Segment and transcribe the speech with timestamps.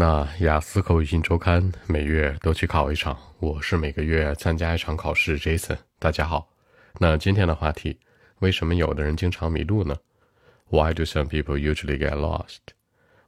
[0.00, 5.36] 那雅思口语新周刊每月都去考一场，我是每个月参加一场考试。
[5.36, 6.48] Jason，大家好。
[7.00, 7.98] 那今天的话题，
[8.38, 9.96] 为什么有的人经常迷路呢
[10.68, 12.58] ？Why do some people usually get lost？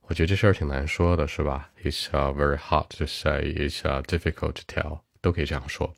[0.02, 3.52] 我觉得这事儿挺难说的，是吧？It's a very hard to say.
[3.52, 5.00] It's difficult to tell.
[5.20, 5.92] 都可以这样说。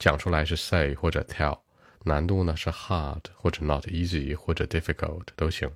[0.00, 1.60] 讲出来是 say 或者 tell，
[2.02, 5.70] 难度呢是 hard 或者 not easy 或者 difficult 都行。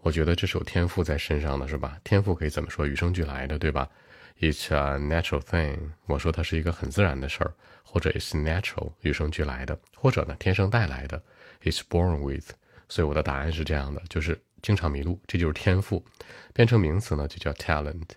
[0.00, 1.98] 我觉得这是有天赋在身上的是吧？
[2.04, 2.86] 天赋可以怎么说？
[2.86, 3.88] 与生俱来的，对吧
[4.40, 5.76] ？It's a natural thing。
[6.06, 7.52] 我说它是一个很自然的事儿，
[7.82, 11.20] 或者 It's natural，与生俱来的，或者呢天生带来的
[11.62, 12.50] ，It's born with。
[12.88, 16.02] 所以我的答案是这样的，就是经常迷路，这就是天赋。
[16.54, 18.08] 变成名词呢就叫 talent。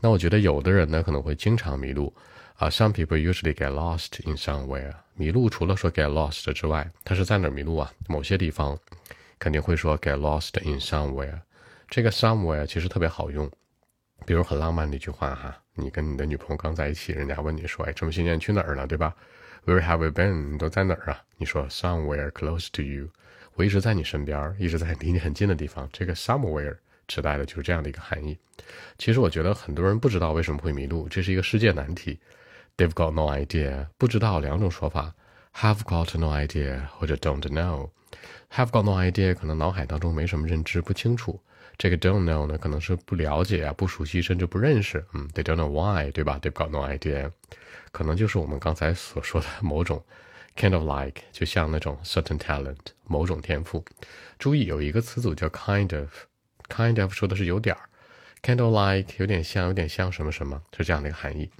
[0.00, 2.12] 那我觉得有的人呢可能会经常迷路
[2.56, 2.68] 啊。
[2.70, 4.94] Some people usually get lost in somewhere。
[5.14, 7.92] 迷路除了说 get lost 之外，他是在哪迷路啊？
[8.08, 8.78] 某些地方。
[9.42, 11.40] 肯定会说 get lost in somewhere，
[11.88, 13.50] 这个 somewhere 其实特别好用，
[14.24, 19.12] 比如很浪漫的一句话哈，你跟你的女朋友刚在一起，人家问你说，哎，这么些年去哪儿了，对吧
[19.66, 20.52] ？Where have you been？
[20.52, 21.20] 你都在哪儿啊？
[21.38, 23.08] 你说 somewhere close to you，
[23.54, 25.88] 我一直在你身边，一直在离你很近的地方。
[25.92, 26.76] 这个 somewhere
[27.08, 28.38] 指代的就是这样的一个含义。
[28.96, 32.16] 其实我觉得很多人不知道为什么会迷路，这是一个世界难题。
[32.76, 35.12] They've got no idea，不知道两种说法
[35.56, 37.90] ，have got no idea 或者 don't know。
[38.54, 41.40] Have got no idea，可能脑海当中没什么认知，不清楚。
[41.78, 45.04] 这个 don't know 呢，可能是不了解啊，不熟悉，甚至不认识。
[45.14, 47.30] 嗯，they don't know why，对吧？They've got no idea，
[47.90, 50.04] 可能就是我们刚才所说的某种
[50.54, 53.82] kind of like，就像那种 certain talent，某种天赋。
[54.38, 57.88] 注意有一个词组叫 kind of，kind of 说的是有点儿
[58.42, 61.50] ，kind of like 有点像，有点像什么什么，是这样的一个含义。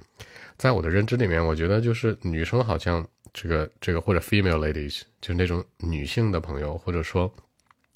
[0.57, 3.05] 在我的认知里面，我觉得就是女生好像。
[3.33, 7.33] 这个这个或者 female ladies 就是那种女性的朋友，或者说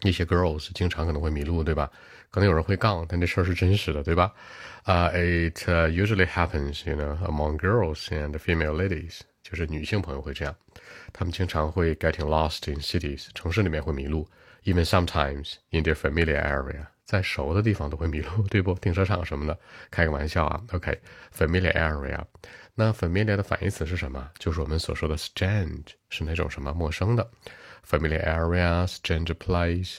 [0.01, 1.89] 一些 girls 经常可能会迷路，对吧？
[2.29, 4.33] 可能有人会杠，但这事儿是真实的，对吧？
[4.83, 5.57] 啊，it
[5.91, 10.55] usually happens，you know，among girls and female ladies，就是女性朋友会这样，
[11.13, 14.27] 她们经常会 getting lost in cities，城市里面会迷路
[14.66, 18.74] ，even sometimes in their familiar area，在熟的地方都会迷路，对不？
[18.74, 19.58] 停车场什么的，
[19.90, 20.62] 开个玩笑啊。
[20.72, 22.20] OK，familiar area。
[22.74, 24.30] 那 familiar 的反义词是什么？
[24.38, 27.30] 就是我们所说的 strange，是那种什么陌生的。
[27.88, 29.98] familiar area, strange place.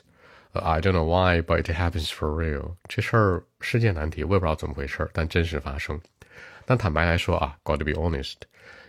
[0.54, 2.76] I don't know why, but it happens for real.
[2.88, 6.00] 这事儿世界难题，我也不知道怎么回事，但真实发生。
[6.66, 8.36] 但坦白来说啊，got to be honest，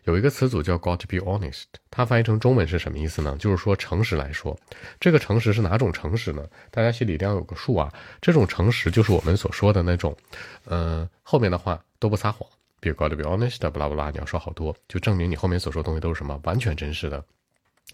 [0.04, 3.36] 有一个词组叫 got to be honest，它翻译成中文是什么意思呢？
[3.40, 4.58] 就是说诚实来说，
[5.00, 6.48] 这个诚实是哪种诚实呢？
[6.72, 7.94] 大家心里一定要有个数啊。
[8.22, 10.16] 这种诚实就是我们所说的那种，
[10.66, 12.50] 嗯，后面的话都不撒谎。
[12.82, 17.22] Be got to be honest，巴拉巴拉，你要说好多，就证明你后面所说的东西都是什么，完全真实的，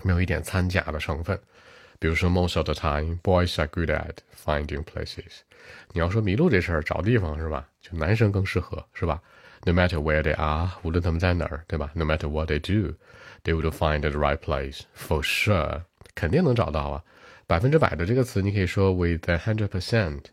[0.04, 1.40] 没有一点掺假的成分。
[1.98, 5.40] 比如说，most of the time boys are good at finding places。
[5.94, 7.68] 你要说迷路这事儿，找地方是吧？
[7.82, 9.20] 就男生更适合是吧
[9.65, 11.91] ？No matter where they are，无论他们在哪儿，对吧？
[11.95, 15.83] No matter what they do，they would find the right place for sure，
[16.15, 17.03] 肯定能找到啊。
[17.47, 20.25] 百分之百的这个词，你可以说 with a hundred percent，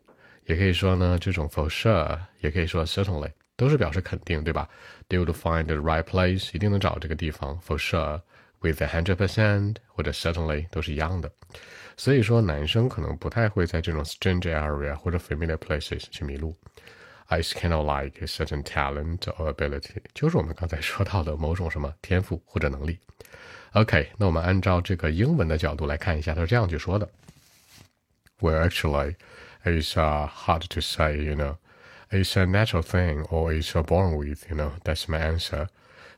[0.46, 3.32] 也可以说呢这种 for sure，也可以说 certainly。
[3.56, 4.70] 都是表示肯定，对吧？
[5.10, 11.32] They would find the right place，一定能找这个地方，for sure，with a hundred percent 或者 certainly 都是一样的。
[11.98, 16.56] 所以说，男生可能不太会在这种 strange area 或者 familiar places 去迷路。
[17.32, 23.00] I kind of like a certain talent or ability，就是我们刚才说到的某种什么天赋或者能力。
[23.74, 27.10] OK，那我们按照这个英文的角度来看一下，他是这样去说的：
[28.40, 29.16] Well, actually,
[29.64, 31.58] it's hard to say, you know.
[32.10, 35.68] It's a natural thing or it's born with, you know, that's my answer.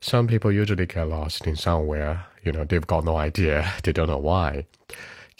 [0.02, 4.06] Some people usually get lost in somewhere, you know, they've got no idea, they don't
[4.06, 4.68] know why.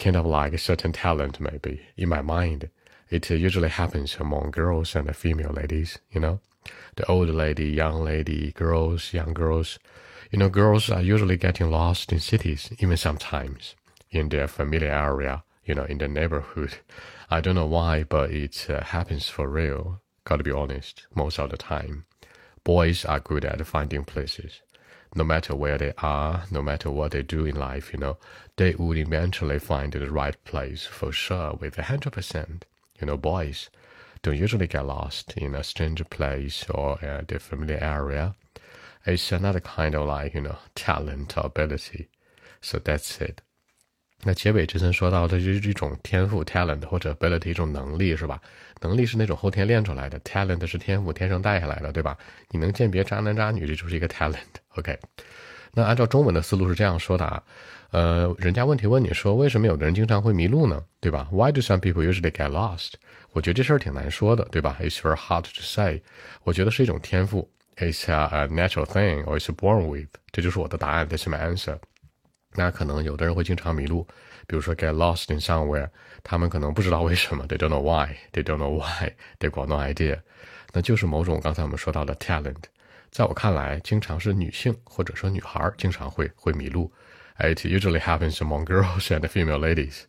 [0.00, 2.68] Kind of like a certain talent, maybe, in my mind.
[3.09, 6.39] It usually happens among girls and female ladies, you know.
[6.95, 9.77] The old lady, young lady, girls, young girls.
[10.31, 13.75] You know, girls are usually getting lost in cities, even sometimes
[14.09, 16.77] in their familiar area, you know, in the neighborhood.
[17.29, 20.01] I don't know why, but it uh, happens for real.
[20.23, 22.05] Gotta be honest, most of the time,
[22.63, 24.61] boys are good at finding places.
[25.13, 28.17] No matter where they are, no matter what they do in life, you know,
[28.57, 32.65] they would eventually find the right place for sure with a hundred percent.
[32.98, 33.68] You know, boys
[34.22, 38.34] don't usually get lost in a strange place or a familiar area.
[39.06, 42.08] It's another kind of like, you know, talent or ability.
[42.60, 43.38] So that's it.
[44.22, 48.38] 那结尾之前说到的就是一种天赋 talent 或者 ability 一种能力是吧？
[48.82, 52.18] 能力是那种后天练出来的，talent 是天赋天生带下来的，对吧？
[52.50, 54.98] 你能鉴别渣男渣女，这就是一个 talent。OK，
[55.75, 57.43] 那按照中文的思路是这样说的啊，
[57.91, 60.81] 呃，人家问题问你说为什么有的人经常会迷路呢？
[61.01, 62.93] 对吧？Why do some people usually get lost？
[63.33, 66.01] 我觉得这事儿挺难说的，对吧？It's very hard to say。
[66.43, 70.07] 我觉得是一种天赋，It's a natural thing or it's born with。
[70.31, 71.77] 这就是我的答案，这是 my answer。
[72.53, 74.07] 那可能有的人会经常迷路，
[74.47, 75.89] 比如说 get lost in somewhere，
[76.23, 80.19] 他们可能不知道为什么，they don't know why，they don't know why，they got no idea。
[80.71, 82.63] 那就是某种刚才我们说到的 talent。
[83.11, 86.91] 在我看来，经常是女性或者说女孩经常会会迷路。
[87.37, 90.03] It usually happens among girls and female ladies.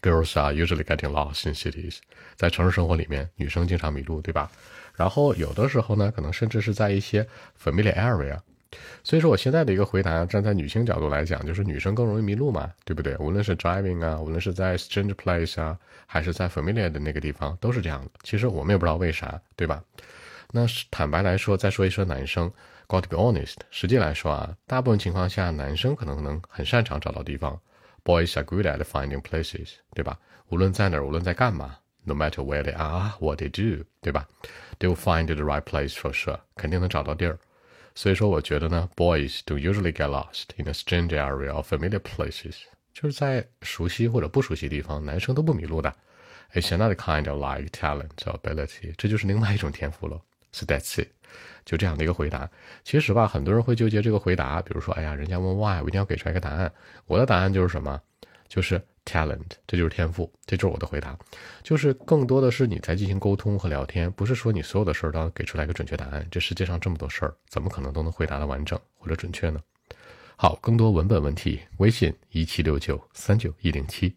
[0.00, 1.98] Girls are usually getting lost in cities.
[2.36, 4.50] 在城市生活里面，女生经常迷路，对吧？
[4.94, 7.26] 然后有的时候呢，可能甚至是在一些
[7.60, 8.38] familiar area。
[9.02, 13.16] 所以说，我现在的一个回答，站在女性角度来讲，就是女生更容易迷路嘛，对不对？
[13.16, 15.76] 无论是 driving 啊，无论是在 strange place 啊，
[16.06, 18.10] 还是在 familiar 的那个地方，都是这样的。
[18.22, 19.82] 其实我们也不知道为啥，对吧？
[20.52, 22.50] 那坦白来说，再说一说男生
[22.86, 23.56] ，got to be honest。
[23.70, 27.60] 实际来说啊，大部分情况下，男生可能能很擅长找到地方。
[28.04, 30.18] Boys are good at finding places，对吧？
[30.48, 34.26] 无论在哪儿，无论在干嘛，no matter where they are，what they do，对吧
[34.78, 37.38] ？They will find the right place for sure，肯定能找到地儿。
[37.94, 42.54] 所以说，我觉得呢，boys do usually get lost in a strange area or familiar places，
[42.94, 45.94] 就是在熟悉或者不熟悉地方，男生都不迷路的。
[46.54, 50.18] It's another kind of like talent or ability，这就是另外一种天赋了。
[50.52, 51.08] So that's it，
[51.64, 52.48] 就这样的一个回答。
[52.84, 56.72] 其实吧，很多人会纠结这个回答，比如说，哎呀，人家问 why，我一定要给出来一个答案。
[57.06, 58.00] 我的答案就是什么？
[58.48, 61.18] 就是 talent，这就是天赋，这就是我的回答。
[61.62, 66.26] 就是更多的是你在进行沟通和聊天，不是说你所有的事儿都要给出来一个准确答案。
[66.30, 69.60] 这世界上这么多事儿，怎么可能都能回答的完整或者准确呢？
[70.36, 74.16] 好，更多文本问题，微信一七六九三九一零七。